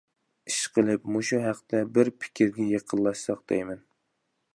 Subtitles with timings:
[0.51, 3.85] ئىشقىلىپ مۇشۇ ھەقتە بىر پىكىرگە يېقىنلاشساق دەيمەن.